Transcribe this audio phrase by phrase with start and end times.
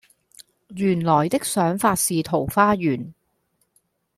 [0.69, 3.13] 原來的想法是桃花源